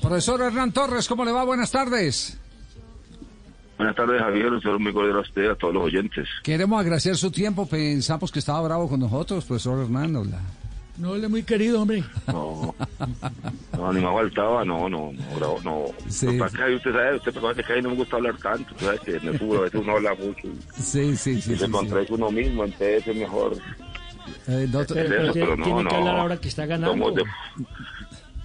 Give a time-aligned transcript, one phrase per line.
[0.00, 1.44] Profesor Hernán Torres, ¿cómo le va?
[1.44, 2.38] Buenas tardes.
[3.76, 4.46] Buenas tardes, Javier.
[4.52, 6.26] Un saludo muy cordial a usted, a todos los oyentes.
[6.42, 7.66] Queremos agradecer su tiempo.
[7.66, 10.16] Pensamos que estaba bravo con nosotros, profesor Hernán.
[10.16, 10.40] Hola.
[10.98, 12.02] No, él es muy querido, hombre.
[12.28, 12.74] No,
[13.76, 15.84] no, ni me faltaba, no, no, no, bravo, no.
[16.08, 16.26] Sí.
[16.26, 18.84] Es que usted sabe, usted sabe que a mí no me gusta hablar tanto, tú
[18.86, 21.30] sabes que en el fútbol a veces uno habla mucho Sí, sí, sí.
[21.32, 22.06] y sí, se sí.
[22.08, 23.58] uno mismo, entonces es mejor.
[24.48, 25.96] Eh, no, Pero, Eso, pero tiene, pero no, tiene que no.
[25.98, 27.12] hablar ahora que está ganando.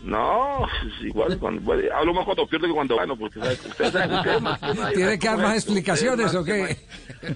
[0.03, 0.65] No,
[1.03, 3.63] igual, cuando, bueno, hablo más cuando pierdo que cuando gano, porque ¿sabes?
[3.65, 6.77] ustedes saben, ustedes más que nadie ¿Tiene que dar más es, explicaciones o qué?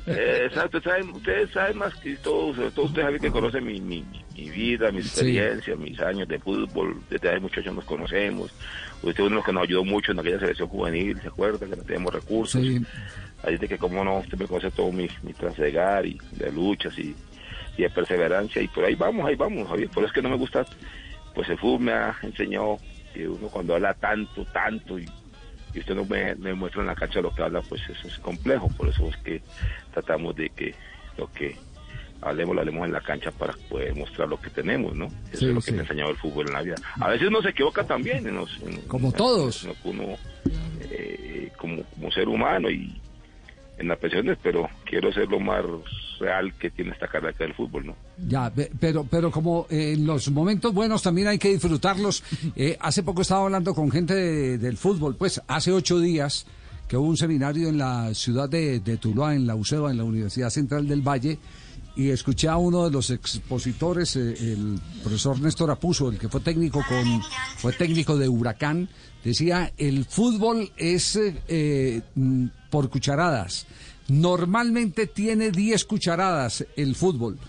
[0.08, 3.80] Eh, Exacto, saben, ustedes saben más que todos, sobre todo ustedes saben que conocen mi,
[3.80, 7.86] mi, mi- mi vida, mi experiencia, mis años de fútbol, desde hace muchos años nos
[7.86, 8.52] conocemos.
[9.04, 11.60] Usted es uno de los que nos ayudó mucho en aquella selección juvenil, ¿se acuerda?
[11.68, 12.62] Que no teníamos recursos.
[12.62, 12.82] Sí.
[13.44, 16.98] Ahí de que como no, usted me conoce todo mi, mi trasegar y de luchas
[16.98, 17.16] y,
[17.78, 19.90] y de perseverancia y por ahí vamos, ahí vamos, Javier.
[19.90, 20.66] Por eso es que no me gusta,
[21.36, 22.80] pues el fútbol me ha enseñado
[23.14, 25.08] que uno cuando habla tanto, tanto y,
[25.74, 28.18] y usted no me, me muestra en la cancha lo que habla, pues eso es
[28.20, 28.70] complejo.
[28.78, 29.42] Por eso es que
[29.94, 30.74] tratamos de que
[31.18, 31.56] lo que
[32.22, 35.06] hablemos lo hablemos en la cancha para poder mostrar lo que tenemos, ¿no?
[35.32, 35.66] Eso Sí, es lo sí.
[35.68, 36.78] que me ha enseñado el fútbol en la vida.
[37.00, 39.64] A veces uno se equivoca también, en los- en- Como en- todos.
[39.64, 40.18] en lo que uno
[40.82, 43.00] eh, como, como ser humano y
[43.78, 45.64] en las pensiones, pero quiero ser lo más
[46.20, 47.96] real que tiene esta carrera del fútbol, ¿no?
[48.28, 52.24] Ya, pero, pero como eh, en los momentos buenos también hay que disfrutarlos.
[52.56, 56.46] Eh, hace poco estaba hablando con gente de- del fútbol, pues hace ocho días
[56.88, 60.04] que hubo un seminario en la ciudad de, de Tuluá, en la UCEBA, en la
[60.06, 61.38] Universidad Central del Valle,
[61.98, 66.40] y escuché a uno de los expositores, eh, el profesor Néstor Apuso, el que fue
[66.42, 67.22] técnico con,
[67.58, 68.88] fue técnico de Huracán,
[69.24, 72.02] decía el fútbol es eh, eh,
[72.76, 73.68] por cucharadas.
[74.10, 77.40] Normalmente tiene 10 cucharadas el fútbol.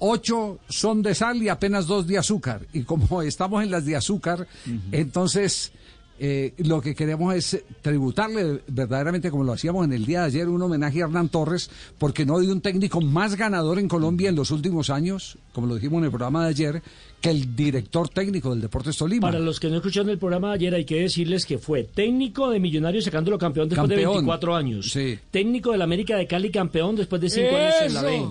[0.00, 2.62] Ocho son de sal y apenas dos de azúcar.
[2.72, 4.48] Y como estamos en las de azúcar,
[4.90, 5.70] entonces
[6.18, 10.48] eh, lo que queremos es tributarle verdaderamente, como lo hacíamos en el día de ayer,
[10.48, 14.36] un homenaje a Hernán Torres, porque no hay un técnico más ganador en Colombia en
[14.36, 16.82] los últimos años, como lo dijimos en el programa de ayer,
[17.20, 19.28] que el director técnico del Deportes Tolima.
[19.28, 22.50] Para los que no escucharon el programa de ayer, hay que decirles que fue técnico
[22.50, 24.14] de Millonarios sacándolo campeón después de Campeón.
[24.14, 24.90] 24 años.
[24.90, 25.18] Sí.
[25.30, 28.24] Técnico del América de Cali campeón después de 5 años en la B.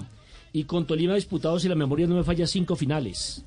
[0.53, 3.43] Y con Tolima disputado, si la memoria no me falla, cinco finales.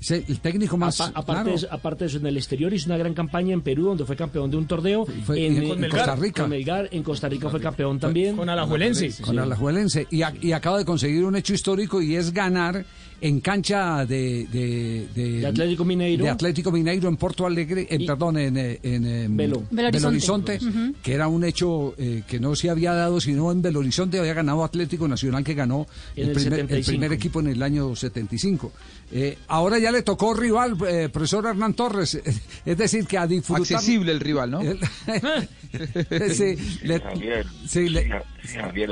[0.00, 1.00] Sí, el técnico más.
[1.00, 1.48] Apa- aparte, claro.
[1.50, 4.04] de eso, aparte de eso, en el exterior hizo una gran campaña en Perú, donde
[4.04, 5.04] fue campeón de un torneo.
[5.24, 6.42] Fue- en, en en- Costa Rica.
[6.42, 8.36] Con Melgar, en Costa Rica fue campeón también.
[8.36, 9.10] Con Alajuelense.
[9.22, 12.84] con Alajuelense y, a- y acaba de conseguir un hecho histórico y es ganar
[13.20, 15.08] en cancha de, de,
[15.40, 16.24] De Atlético Mineiro.
[16.24, 19.64] de Atlético Mineiro en Porto Alegre, en, Y- perdón, en, eh, en, em, Belo.
[19.70, 20.58] Belo Belo Horizonte.
[21.02, 24.34] Que era un hecho eh, que no se había dado, sino en Belo Horizonte había
[24.34, 26.90] ganado Atlético Nacional, que ganó En el, el primer, el 75.
[26.90, 28.72] primer equipo en el año 75.
[29.10, 32.14] Eh, ahora ya le tocó rival, eh, profesor Hernán Torres,
[32.66, 33.62] es decir, que a disfrutar...
[33.78, 34.60] Accesible el rival, ¿no?
[34.60, 38.22] Sí, le- Javier, sí, le- Ja-
[38.60, 38.90] Javier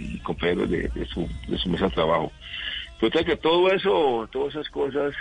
[0.00, 2.32] y compañeros de su, de su mesa de trabajo.
[3.00, 5.14] Pues que todo eso, todas esas cosas,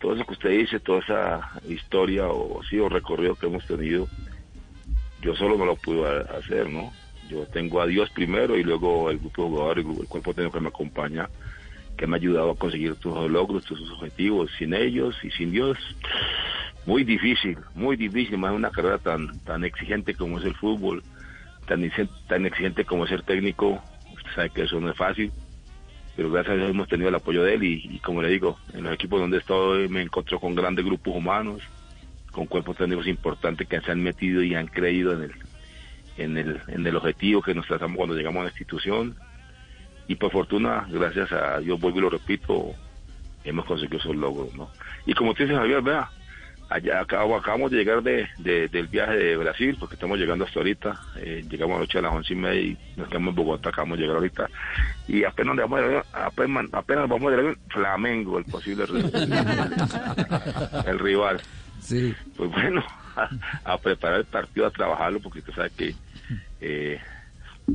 [0.00, 4.08] todo eso que usted dice, toda esa historia o sí, o recorrido que hemos tenido,
[5.20, 6.90] yo solo no lo pude ha- hacer, ¿no?
[7.28, 10.62] Yo tengo a Dios primero y luego el grupo de jugadores, el, cuerpo técnico que
[10.62, 11.28] me acompaña,
[11.96, 14.50] que me ha ayudado a conseguir tus logros, tus objetivos.
[14.58, 15.76] Sin ellos y sin Dios,
[16.86, 21.04] muy difícil, muy difícil, más una carrera tan, tan exigente como es el fútbol,
[21.66, 21.88] tan,
[22.28, 23.78] tan exigente como ser técnico,
[24.14, 25.30] usted sabe que eso no es fácil,
[26.16, 28.84] pero gracias a Dios hemos tenido el apoyo de él y, como le digo, en
[28.84, 31.62] los equipos donde he estado me encontré con grandes grupos humanos,
[32.30, 35.32] con cuerpos técnicos importantes que se han metido y han creído en el,
[36.16, 39.16] en el, en el objetivo que nos tratamos cuando llegamos a la institución
[40.08, 42.72] y por fortuna, gracias a Dios, vuelvo y lo repito,
[43.44, 44.70] hemos conseguido esos logros, ¿no?
[45.06, 46.10] Y como te dice Javier, vea,
[46.72, 50.60] allá acabo- acabamos de llegar de, de- del viaje de Brasil, porque estamos llegando hasta
[50.60, 53.98] ahorita, eh, llegamos anoche a las once y media y nos quedamos en Bogotá, acabamos
[53.98, 54.48] de llegar ahorita,
[55.08, 58.84] y apenas, nos vamos a llegar- apenas, apenas vamos a llegar Flamengo, el posible
[60.86, 61.40] el rival.
[61.80, 62.14] sí.
[62.36, 62.82] Pues bueno,
[63.16, 63.28] a,
[63.72, 65.94] a preparar el partido, a trabajarlo, porque usted sabe que
[66.60, 67.00] eh,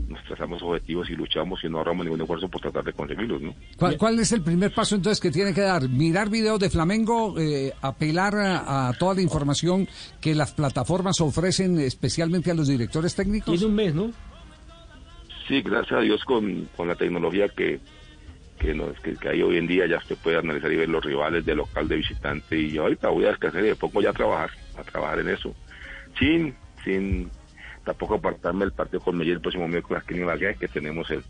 [0.07, 3.55] nos trazamos objetivos y luchamos y no ahorramos ningún esfuerzo por tratar de conseguirlos, ¿no?
[3.77, 5.87] ¿Cuál, cuál es el primer paso entonces que tiene que dar?
[5.89, 9.87] Mirar videos de Flamengo, eh, apelar a, a toda la información
[10.21, 13.53] que las plataformas ofrecen especialmente a los directores técnicos.
[13.53, 14.11] Tiene un mes, ¿no?
[15.47, 17.79] Sí, gracias a Dios con, con la tecnología que,
[18.59, 21.03] que, nos, que, que hay hoy en día ya se puede analizar y ver los
[21.03, 24.09] rivales de local, de visitante y yo ahorita voy a descansar y me pongo ya
[24.09, 25.55] a trabajar, a trabajar en eso,
[26.19, 26.53] sin,
[26.83, 27.29] sin
[27.87, 31.23] tampoco apartarme el partido con Medellín el próximo miércoles aquí en Ibagué, que tenemos el,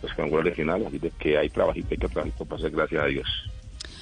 [0.00, 3.50] los cuadrangulares finales, así que hay trabajito, hay que trabajar, para hacer gracias a Dios.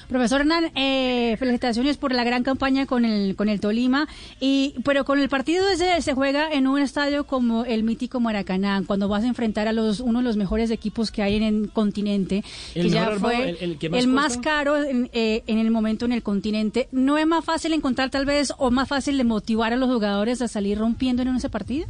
[0.07, 4.07] Profesor Hernán, eh, felicitaciones por la gran campaña con el con el Tolima,
[4.39, 8.83] y pero con el partido ese se juega en un estadio como el mítico Maracaná,
[8.85, 11.69] cuando vas a enfrentar a los uno de los mejores equipos que hay en el
[11.71, 12.43] continente,
[12.75, 15.57] El que ya armado, fue el- el que el más más caro en, eh, en
[15.59, 16.87] el momento en el continente.
[16.91, 20.41] ¿No es más fácil encontrar tal vez o más fácil de motivar a los jugadores
[20.41, 21.87] a salir rompiendo en ese partido?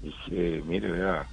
[0.00, 1.26] Pues, eh, mire, vea,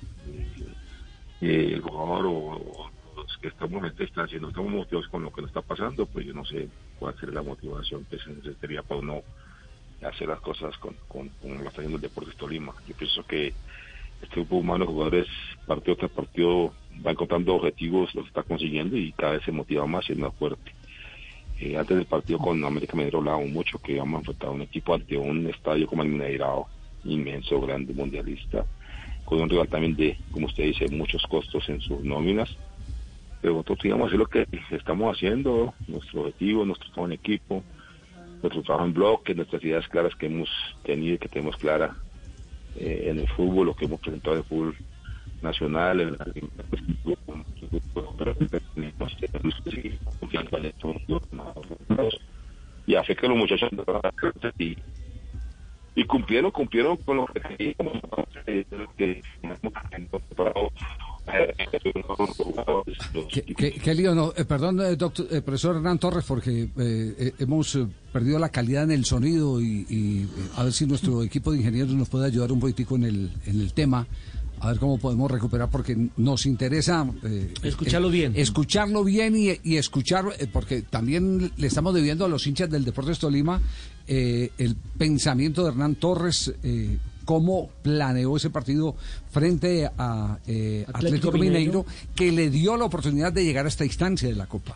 [1.41, 2.89] eh, el jugador o, o
[3.37, 6.25] que estamos en esta instancia no estamos motivados con lo que nos está pasando, pues
[6.25, 6.67] yo no sé
[6.97, 9.21] cuál sería la motivación que se necesitaría para uno
[10.01, 12.73] hacer las cosas con, con, como lo está haciendo el Deportes Tolima.
[12.87, 13.53] Yo pienso que
[14.21, 15.27] este grupo humano de jugadores,
[15.65, 16.73] partido tras partido,
[17.05, 20.33] va encontrando objetivos, los está consiguiendo y cada vez se motiva más y es más
[20.35, 20.71] fuerte.
[21.59, 24.61] Eh, antes del partido con América Mineiro hablábamos mucho que vamos a enfrentar a un
[24.61, 26.67] equipo ante un estadio como el Mineirao,
[27.03, 28.65] inmenso, grande, mundialista,
[29.25, 32.49] con un rival también de, como usted dice, muchos costos en sus nóminas.
[33.41, 37.63] Pero nosotros digamos hacer lo que estamos haciendo, nuestro objetivo, nuestro trabajo en equipo,
[38.41, 40.49] nuestro trabajo en bloque, nuestras ideas claras que hemos
[40.83, 41.95] tenido y que tenemos clara
[42.75, 44.75] eh, en el fútbol, lo que hemos presentado en el fútbol
[45.41, 46.25] nacional, en la
[52.85, 53.69] y hace que los muchachos
[54.57, 54.75] y,
[55.93, 58.01] y cumplieron, cumplieron con lo que queríamos,
[58.47, 58.65] eh,
[58.97, 59.21] que
[63.31, 64.15] ¿Qué, qué- qué lío?
[64.15, 66.69] No, eh, perdón, eh, doctor, eh, profesor Hernán Torres, porque
[67.39, 67.77] hemos
[68.11, 71.93] perdido la calidad en el sonido y, y, a ver si nuestro equipo de ingenieros
[71.93, 74.07] nos puede ayudar un poquitico en el, en el tema.
[74.61, 77.09] A ver cómo podemos recuperar, porque nos interesa...
[77.23, 78.33] eh, Escucharlo eh, bien.
[78.35, 82.83] Escucharlo bien y, y escuchar, eh, porque también le estamos debiendo a los hinchas del
[82.83, 83.61] Deportes Tolima
[84.05, 86.97] eh, el pensamiento de Hernán Torres, eh,
[87.29, 88.95] cómo planeó ese partido
[89.29, 91.59] frente a eh, Atlético Atlético, Mineiro.
[91.59, 91.85] Mineiro,
[92.15, 94.73] que le dio la oportunidad de llegar a esta instancia de la Copa.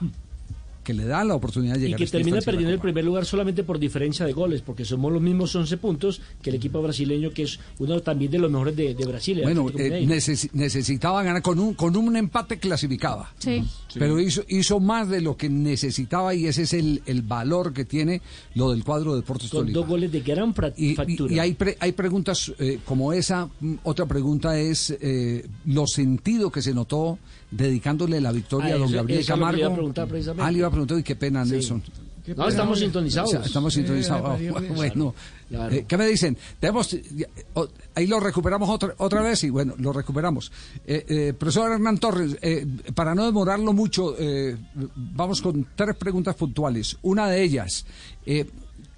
[0.84, 3.06] Que le da la oportunidad de Y llegar que a esta termina perdiendo el primer
[3.06, 6.82] lugar solamente por diferencia de goles, porque somos los mismos 11 puntos que el equipo
[6.82, 9.40] brasileño, que es uno también de los mejores de, de Brasil.
[9.44, 10.06] Bueno, eh,
[10.54, 13.34] necesitaba ganar con un con un empate clasificaba.
[13.40, 13.64] Sí.
[13.96, 17.86] Pero hizo, hizo más de lo que necesitaba y ese es el, el valor que
[17.86, 18.22] tiene
[18.56, 19.80] lo del cuadro de Deportes con Tolima.
[19.80, 21.34] dos goles de gran Y, y- factura.
[21.34, 23.50] y hay, pre- hay preguntas eh, como esa.
[23.60, 27.20] Mm, Otra pregunta es eh, lo sentido que se notó
[27.56, 29.66] dedicándole la victoria Ah, a don eso- Gabriel eso Camargo.
[29.66, 30.46] a.
[30.46, 31.82] Ah, le iba a preguntar, y qué pena, Nelson.
[32.38, 33.34] No, estamos sintonizados.
[33.34, 34.40] Estamos sintonizados.
[34.76, 35.14] bueno,
[35.50, 35.76] Claro.
[35.76, 36.38] eh, ¿qué me dicen?
[36.58, 36.96] Tenemos,
[37.96, 40.50] ahí lo recuperamos otra, otra vez y bueno, lo recuperamos.
[40.88, 42.38] Eh, eh, profesor Hernán Torres,
[42.96, 44.16] para no demorarlo mucho,
[44.96, 46.98] vamos con tres preguntas puntuales.
[47.02, 47.86] Una de ellas,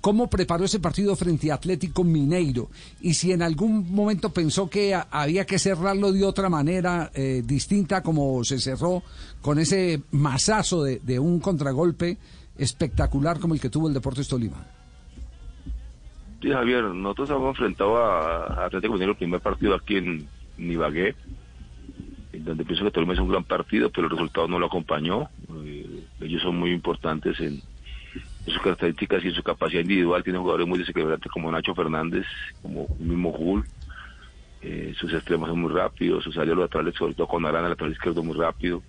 [0.06, 2.69] ¿cómo preparó ese partido frente a Atlético Mineiro?
[3.02, 8.04] Y si en algún momento pensó que había que cerrarlo de otra manera eh, distinta
[8.04, 9.02] como se cerró
[9.42, 12.19] con ese masazo de, un contragolpe
[12.56, 14.63] espectacular como el que tuvo el Deportes Tolima.
[16.39, 20.27] Sí, Javier, nosotros hemos enfrentado a, Atlético Mineiro el primer partido aquí en,
[20.60, 21.15] en Ibagué,
[22.32, 25.30] en donde pienso que Tolima es un gran partido, pero el resultado no lo acompañó.
[25.63, 27.63] Eh, ellos son muy importantes en,
[28.46, 30.24] sus características y en su capacidad individual.
[30.24, 32.25] Tienen jugadores muy desequilibrantes como Nacho Fernández,
[32.62, 33.66] como el mismo Jul.
[34.62, 38.24] Eh, sus extremos son muy rápidos, sus áreas laterales, sobre todo con Arana, lateral izquierdo,
[38.24, 38.82] muy rápido.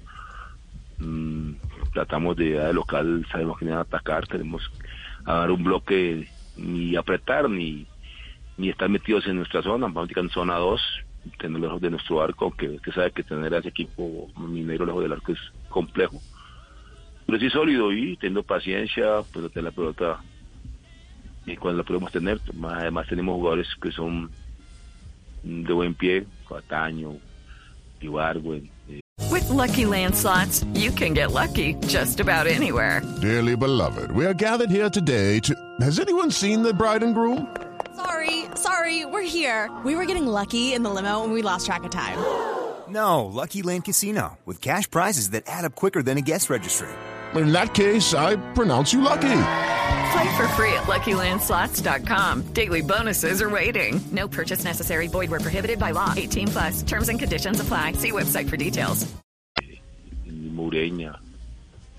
[0.98, 1.52] Mm,
[1.92, 4.70] tratamos de, de local, sabemos que a atacar, tenemos
[5.24, 7.86] a dar un bloque ni apretar ni
[8.56, 10.80] ni estar metidos en nuestra zona, en zona 2,
[11.38, 15.02] tener lejos de nuestro arco, que usted sabe que tener a ese equipo minero lejos
[15.02, 16.20] del arco es complejo.
[17.26, 20.20] Pero sí sólido y teniendo paciencia, pues tener la pelota
[21.44, 24.30] y cuando la podemos tener, más- además tenemos jugadores que son
[25.42, 27.16] de buen pie, Cataño,
[28.00, 33.02] Ibargüen, eh, With Lucky Land slots, you can get lucky just about anywhere.
[33.20, 35.54] Dearly beloved, we are gathered here today to.
[35.80, 37.46] Has anyone seen the bride and groom?
[37.96, 39.70] Sorry, sorry, we're here.
[39.84, 42.18] We were getting lucky in the limo and we lost track of time.
[42.88, 46.88] No, Lucky Land Casino, with cash prizes that add up quicker than a guest registry.
[47.36, 49.42] In that case, I pronounce you lucky.
[50.12, 52.52] Play for free at LuckyLandSlots.com.
[52.52, 54.00] Daily bonuses are waiting.
[54.12, 55.08] No purchase necessary.
[55.08, 56.14] Void were prohibited by law.
[56.16, 56.82] 18 plus.
[56.82, 57.92] Terms and conditions apply.
[57.92, 59.06] See website for details.
[60.26, 61.18] Mureña,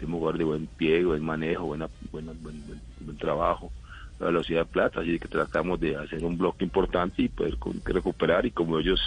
[0.01, 3.71] un jugador de buen pie, buen manejo, buena, buena, buen, buen, buen trabajo,
[4.19, 8.47] la velocidad de plata, así que tratamos de hacer un bloque importante y poder recuperar
[8.47, 8.99] y como ellos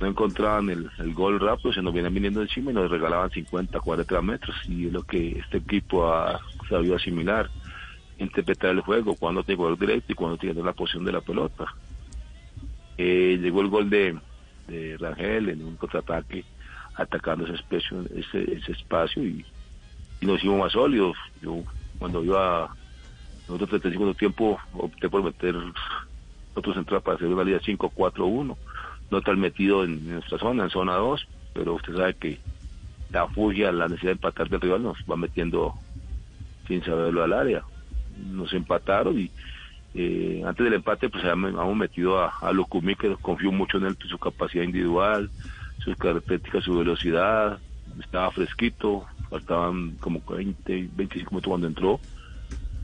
[0.00, 3.78] no encontraban el, el gol rápido, se nos vienen viniendo encima y nos regalaban 50,
[3.80, 7.50] 40 metros y es lo que este equipo ha sabido asimilar,
[8.18, 11.66] interpretar el juego, cuando tiene gol directo y cuando tiene la posición de la pelota.
[12.96, 14.18] Eh, llegó el gol de,
[14.68, 16.44] de Rangel en un contraataque
[16.94, 19.44] atacando ese espacio, ese, ese espacio y,
[20.22, 21.16] nos hicimos más sólidos.
[21.40, 21.62] Yo
[21.98, 22.68] cuando iba
[23.48, 25.54] en otro 35 tiempo opté por meter
[26.54, 28.56] otro central para hacer una liga 5-4-1,
[29.10, 32.38] no tan metido en nuestra zona, en zona 2, pero usted sabe que
[33.10, 35.74] la fugia, la necesidad de empatar del rival nos va metiendo
[36.68, 37.64] sin saberlo al área.
[38.30, 39.30] Nos empataron y
[39.94, 43.96] eh, antes del empate pues habíamos metido a, a Lucumí que confío mucho en él,
[44.08, 45.30] su capacidad individual,
[45.84, 47.58] sus características, su velocidad,
[47.98, 52.00] estaba fresquito, faltaban como 20, 25 minutos cuando entró.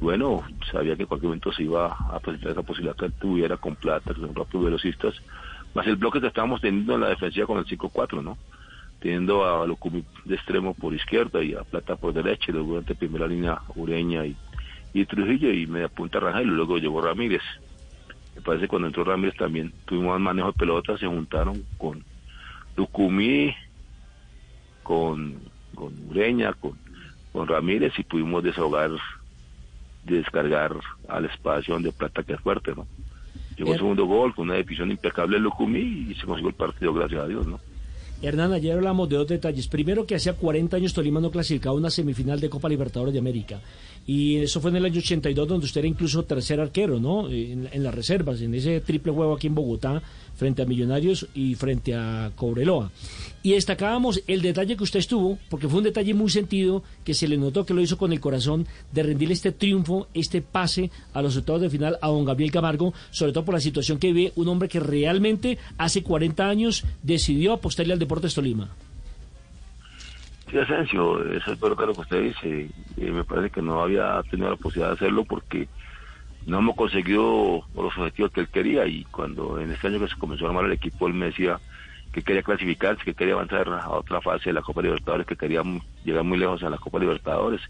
[0.01, 3.77] Bueno, sabía que en cualquier momento se iba a presentar esa posibilidad que tuviera con
[3.77, 5.15] plata, que son rápidos velocistas,
[5.77, 8.39] más el bloque que estábamos teniendo en la defensiva con el 5-4, ¿no?
[8.99, 12.95] Teniendo a Lucumí de extremo por izquierda y a Plata por derecha, y luego durante
[12.95, 14.35] primera línea Ureña y,
[14.95, 17.43] y Trujillo y media punta Rangel, y luego llegó Ramírez.
[18.35, 22.03] Me parece que cuando entró Ramírez también tuvimos más manejo de pelota, se juntaron con
[22.75, 23.55] Lucumí,
[24.83, 25.39] con,
[25.75, 26.79] con Ureña, con,
[27.35, 28.93] con Ramírez y pudimos desahogar,
[30.05, 30.75] descargar
[31.07, 32.87] al espacio donde Plata que es fuerte, ¿no?
[33.57, 36.93] Llegó el segundo gol con una definición impecable de Lucumí y se consiguió el partido,
[36.93, 37.59] gracias a Dios, ¿no?
[38.23, 39.69] Hernán, ayer hablamos de dos detalles.
[39.69, 43.61] Primero, que hacía 40 años Tolima no clasificaba una semifinal de Copa Libertadores de América.
[44.07, 47.29] Y eso fue en el año 82, donde usted era incluso tercer arquero, ¿no?
[47.29, 50.03] En, en las reservas, en ese triple juego aquí en Bogotá,
[50.37, 52.91] frente a Millonarios y frente a Cobreloa.
[53.43, 57.29] Y destacábamos el detalle que usted estuvo, porque fue un detalle muy sentido, que se
[57.29, 61.23] le notó que lo hizo con el corazón, de rendirle este triunfo, este pase a
[61.23, 64.33] los octavos de final a don Gabriel Camargo, sobre todo por la situación que vive
[64.37, 68.71] un hombre que realmente hace 40 años decidió apostarle al Deportes Tolima.
[70.51, 72.71] Sí, Asensio, eso es lo que usted dice.
[72.97, 75.69] Eh, me parece que no había tenido la posibilidad de hacerlo porque
[76.47, 80.17] no hemos conseguido los objetivos que él quería y cuando en este año que se
[80.17, 81.61] comenzó a armar el equipo, él me decía
[82.13, 85.63] que quería clasificarse, que quería avanzar a otra fase de la Copa Libertadores, que quería
[86.05, 87.61] llegar muy lejos a la Copa Libertadores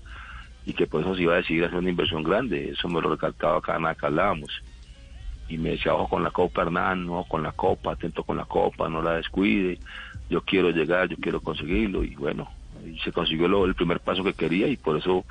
[0.64, 2.70] y que por eso se iba a decidir hacer una inversión grande.
[2.70, 4.50] Eso me lo recalcaba cada vez que hablábamos.
[5.48, 8.44] Y me decía, ojo con la Copa Hernán, ojo con la Copa, atento con la
[8.44, 9.80] Copa, no la descuide.
[10.28, 12.02] Yo quiero llegar, yo quiero conseguirlo.
[12.04, 12.50] Y bueno,
[13.02, 15.24] se consiguió lo- el primer paso que quería y por eso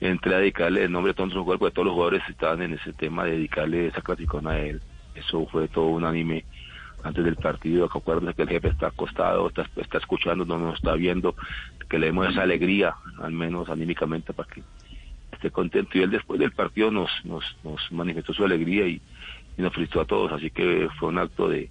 [0.00, 2.74] entré a dedicarle el nombre a todos los jugadores, porque todos los jugadores estaban en
[2.74, 4.80] ese tema de dedicarle esa clasificón a él.
[5.14, 6.44] Eso fue todo unánime
[7.02, 10.94] antes del partido, que acuérdense que el jefe está acostado, está, escuchando, no nos está
[10.94, 11.34] viendo,
[11.88, 14.62] que le demos esa alegría, al menos anímicamente, para que
[15.32, 15.98] esté contento.
[15.98, 19.02] Y él después del partido nos, nos, nos manifestó su alegría y,
[19.56, 21.70] nos felicitó a todos, así que fue un acto de,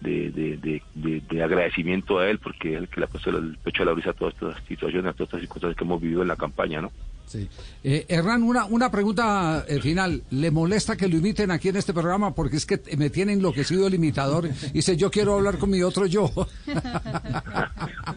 [0.00, 3.30] de, de, de, de- de agradecimiento a él, porque es el que le ha puesto
[3.30, 6.00] el pecho a la brisa a todas estas situaciones, a todas estas circunstancias que hemos
[6.00, 6.92] vivido en la campaña, ¿no?
[7.26, 7.48] Sí.
[7.82, 10.22] Eh, Hernán, una, una pregunta eh, final.
[10.30, 12.32] ¿Le molesta que lo imiten aquí en este programa?
[12.34, 14.48] Porque es que me tiene enloquecido el imitador.
[14.72, 16.30] Dice, yo quiero hablar con mi otro yo.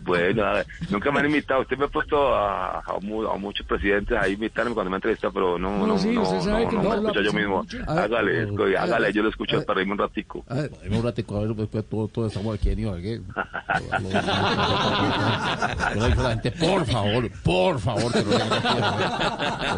[0.04, 1.62] Bueno, a ver, nunca me han invitado.
[1.62, 5.32] Usted me ha puesto a, a mu- a muchos presidentes a invitarme cuando me entrevista,
[5.32, 7.32] pero no, No, no, sí, no, usted sabe no, que no no me escucho yo
[7.32, 7.58] pues, mismo.
[7.64, 7.78] mucho.
[7.88, 9.66] Hágale, ver, hágale, yo lo escucho ver.
[9.66, 10.46] para irme un ratico.
[10.48, 13.22] A ver, un ratico, a ver, después todo, todo estamos aquí en Ibagué.
[15.96, 18.20] La gente, por favor, por favor, que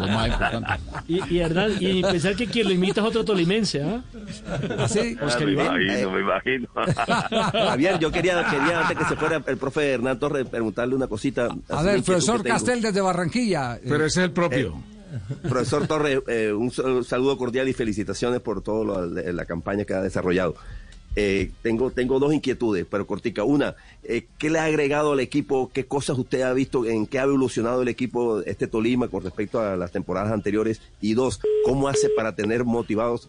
[0.00, 0.72] Lo más importante.
[1.08, 4.02] Y, y Hernán, y pensar que quien lo imita es otro tolimense, ¿ah?
[4.78, 5.16] ¿Así?
[5.20, 5.82] Ah, Oscar me Iván.
[5.82, 6.68] imagino, me imagino.
[7.68, 11.48] Javier, yo quería, quería antes que se fuera el profe Hernán Torres preguntarle una cosita.
[11.68, 12.42] A ver, profesor.
[12.42, 13.76] Castel desde Barranquilla.
[13.76, 14.82] Eh, Pero ese es el propio.
[15.42, 19.84] Profesor Torres, eh, un sal- saludo cordial y felicitaciones por todo lo de la campaña
[19.84, 20.54] que ha desarrollado.
[21.22, 23.44] Eh, tengo, tengo dos inquietudes, pero cortica.
[23.44, 25.70] Una, eh, ¿qué le ha agregado al equipo?
[25.70, 26.86] ¿Qué cosas usted ha visto?
[26.86, 30.80] ¿En qué ha evolucionado el equipo este Tolima con respecto a las temporadas anteriores?
[31.02, 33.28] Y dos, ¿cómo hace para tener motivados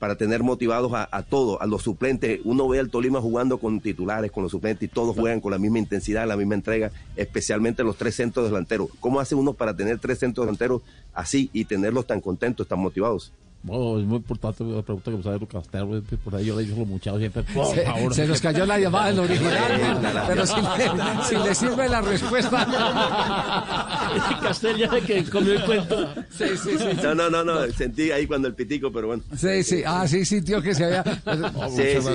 [0.00, 2.40] para tener motivados a, a todos, a los suplentes.
[2.44, 5.58] Uno ve al Tolima jugando con titulares, con los suplentes, y todos juegan con la
[5.58, 8.90] misma intensidad, la misma entrega, especialmente los tres centros delanteros.
[9.00, 10.82] ¿Cómo hace uno para tener tres centros delanteros
[11.14, 13.32] así y tenerlos tan contentos, tan motivados?
[13.68, 16.56] No, es muy importante la pregunta que me sale Lucas Castell, pues, por ahí yo
[16.56, 18.14] le digo a los muchachos siempre, por Se, favor.
[18.14, 20.10] se nos cayó la llamada del original, ¿no?
[20.26, 22.66] pero si le, si le sirve la respuesta.
[24.42, 26.08] Castel ya que comió el cuento.
[26.30, 26.84] Sí, sí, sí.
[27.02, 29.22] No, no, no, no, sentí ahí cuando el pitico, pero bueno.
[29.36, 29.82] Sí, sí.
[29.86, 31.04] Ah, sí, sintió que se había.
[31.26, 32.08] No, Sí, sí.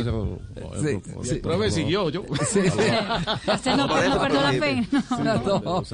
[0.81, 1.35] Sí, sí.
[1.35, 2.23] Profe, siguió, yo.
[2.49, 2.79] Sí, sí.
[3.45, 4.87] Castel no, no perdió la fe.
[5.23, 5.83] No.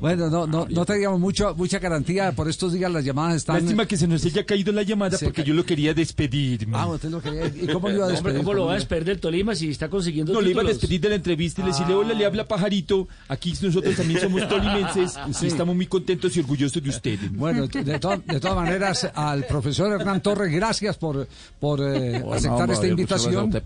[0.00, 2.32] Bueno, no, no, no teníamos mucho, mucha garantía.
[2.32, 3.56] Por estos días las llamadas están.
[3.56, 6.66] Lástima que se nos haya caído la llamada Se porque ca- yo lo quería despedir.
[6.72, 7.46] Ah, usted lo quería.
[7.46, 8.38] ¿Y cómo lo iba a Hombre, despedir?
[8.38, 10.80] ¿cómo lo va a despedir del Tolima si está consiguiendo No, le iba a títulos?
[10.80, 13.08] despedir de la entrevista y le decirle, hola, le habla Pajarito.
[13.28, 17.32] Aquí nosotros también somos tolimenses y estamos muy contentos y orgullosos de ustedes.
[17.36, 21.26] Bueno, de, to- de todas maneras, al profesor Hernán Torres, gracias por,
[21.60, 23.46] por eh, Bueno, aceptar hombre, esta invitación.
[23.46, 23.62] usted.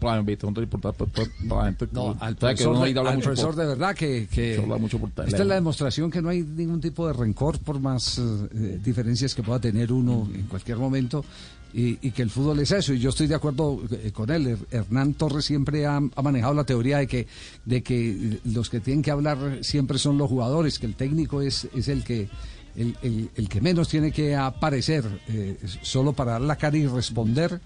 [1.93, 4.63] No, al profesor, de, ahí habla al mucho profesor por- de verdad que, que se
[4.63, 5.43] habla mucho por esta teléfono.
[5.43, 9.43] es la demostración que no hay ningún tipo de rencor por más eh, diferencias que
[9.43, 11.25] pueda tener uno en cualquier momento
[11.73, 14.47] y, que el fútbol es eso y yo estoy de acuerdo eh, con él.
[14.47, 17.27] Her- Hernán Torres siempre ha, manejado la teoría de que
[17.65, 21.69] de que los que tienen que hablar siempre son los jugadores, que el técnico es,
[21.75, 22.29] es el que
[22.77, 26.87] el, el- el que menos tiene que aparecer eh, solo para dar la cara y
[26.87, 27.61] responder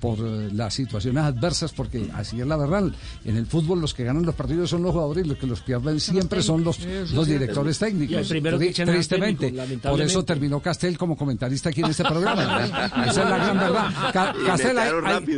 [0.00, 2.90] por eh, las situaciones adversas, porque así es la verdad.
[3.24, 5.60] En el fútbol los que ganan los partidos son los jugadores y los que los
[5.60, 6.78] pierden siempre son los,
[7.12, 8.28] los directores Y técnicos.
[8.28, 9.50] Tristemente.
[9.52, 12.64] técnico, Por eso terminó Castel como comentarista aquí en este programa.
[13.06, 13.90] Esa es la gran verdad.
[14.12, 14.78] Ca- Castel,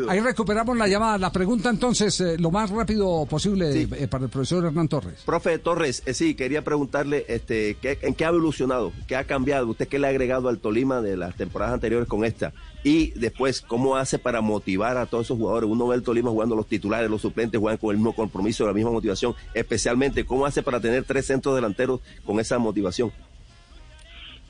[0.08, 1.18] ahí, recuperamos la llamada.
[1.18, 3.88] La pregunta entonces, eh, lo más rápido posible Sí.
[3.96, 5.20] eh, para el profesor Hernán Torres.
[5.24, 8.92] Profe Torres, eh, sí, quería preguntarle este, ¿qué- ¿en qué ha evolucionado?
[9.06, 9.68] ¿Qué ha cambiado?
[9.68, 12.52] ¿Usted qué le ha agregado al Tolima de las temporadas anteriores con esta?
[12.82, 15.68] Y después, ¿cómo hace para motivar a todos esos jugadores?
[15.68, 18.72] Uno ve el Tolima jugando los titulares, los suplentes juegan con el mismo compromiso, la
[18.72, 19.34] misma motivación.
[19.52, 23.12] Especialmente, ¿cómo hace para tener tres centros delanteros con esa motivación?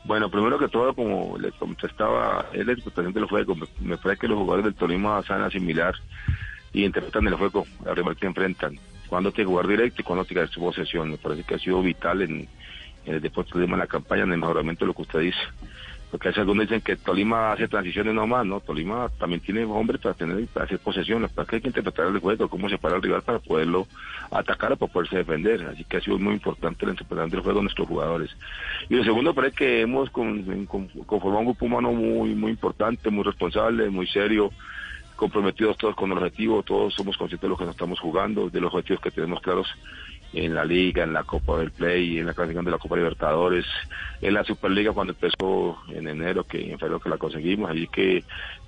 [0.04, 3.28] Bueno, primero que todo, como le contestaba, él es presidente del.
[3.80, 5.94] Me, parece que los jugadores del Tolima saben asimilar
[6.72, 8.78] y interpretan el juego al rival que enfrentan.
[9.08, 11.10] Cuándo tiene que jugar directo y que dar su posesión.
[11.10, 12.48] Me parece que ha sido vital en,
[13.04, 15.38] el deporte Tolima, en la campaña, en el mejoramiento de lo que usted dice.
[16.10, 18.60] Porque hay algunos dicen que Tolima hace transiciones nomás, ¿no?
[18.60, 21.28] Tolima también tiene hombres para tener para hacer posesión.
[21.34, 23.86] Para que hay que interpretar el juego, cómo se para el rival para poderlo
[24.30, 25.62] atacar o para poderse defender.
[25.72, 28.30] Así que ha sido muy importante la interpretación del juego de nuestros jugadores.
[28.88, 33.08] Y lo segundo, parece que hemos con- con- conformado un grupo humano muy, muy importante,
[33.10, 34.50] muy responsable, muy serio,
[35.14, 38.60] comprometidos todos con el objetivo, todos somos conscientes de lo que nos estamos jugando, de
[38.60, 39.68] los objetivos que tenemos claros
[40.32, 43.66] en la liga, en la Copa del Play, en la clasificación de la Copa Libertadores,
[44.20, 48.18] en la Superliga cuando empezó en enero, que en febrero que la conseguimos, así que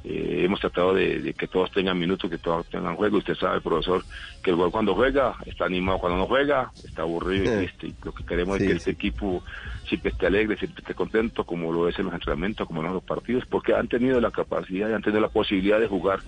[0.05, 3.19] eh, hemos tratado de, de que todos tengan minutos, que todos tengan juego.
[3.19, 4.03] Usted sabe, profesor,
[4.43, 7.93] que el gol cuando juega está animado, cuando no juega está aburrido y triste.
[8.05, 9.45] Lo que queremos Sí, es que este equipo
[9.87, 13.05] siempre esté alegre, siempre esté contento, como lo es en los entrenamientos, como en los
[13.05, 16.21] partidos, porque han tenido la capacidad y han tenido la posibilidad de jugar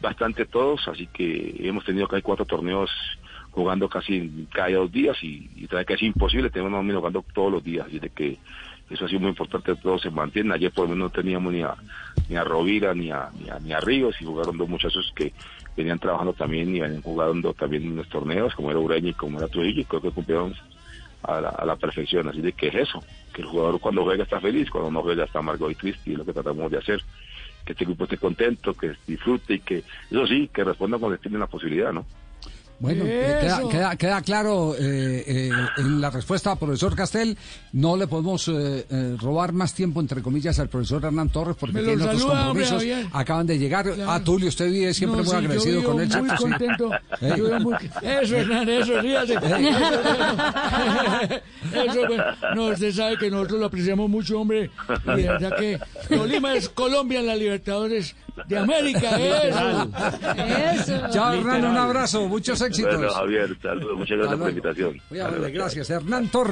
[0.00, 2.90] bastante todos, así que hemos tenido casi cuatro torneos
[3.58, 7.24] jugando casi cada dos días y, y que es imposible, tenemos más o menos jugando
[7.34, 8.38] todos los días, y de que
[8.88, 11.62] eso ha sido muy importante, todos se mantienen, ayer por lo menos no teníamos ni
[11.62, 11.74] a,
[12.28, 15.32] ni a Rovira ni a, ni a, ni a Ríos y jugaron dos muchachos que
[15.76, 19.38] venían trabajando también y venían jugando también en los torneos, como era Ureña y como
[19.38, 20.54] era Trujillo, y creo que cumplieron
[21.22, 23.02] a la, a la perfección, así de que es eso,
[23.34, 26.12] que el jugador cuando juega está feliz, cuando no juega está amargo y triste, y
[26.12, 27.02] es lo que tratamos de hacer,
[27.64, 29.78] que este grupo esté contento, que disfrute y que,
[30.10, 32.06] eso sí, que responda cuando tienen la posibilidad, ¿no?
[32.80, 37.36] Bueno, eh, queda, queda, queda claro eh, eh, en la respuesta al profesor Castel.
[37.72, 41.78] No le podemos eh, eh, robar más tiempo, entre comillas, al profesor Hernán Torres porque
[41.80, 42.84] tiene otros saluda, compromisos.
[43.12, 43.92] Acaban de llegar.
[43.92, 44.10] Claro.
[44.12, 46.08] A Tulio, usted vive siempre No, muy sí, agradecido con él.
[46.22, 46.90] muy contento.
[47.36, 49.34] Yo muy- Eso, Hernán, eso, ríase.
[51.72, 52.20] Eso, pues,
[52.54, 54.70] no, usted sabe que nosotros lo apreciamos mucho, hombre.
[55.04, 58.14] Y de verdad que Tolima es Colombia en la Libertadores
[58.46, 59.10] de América.
[59.18, 59.90] Eso.
[60.92, 61.08] Eso.
[61.10, 62.28] Chao, Hernán, un abrazo.
[62.28, 62.96] Muchos éxitos.
[62.96, 65.02] Bueno, Javier, saludos, muchas gracias por la invitación.
[65.10, 65.90] Muy amable, gracias.
[65.90, 66.46] Hernán Torres.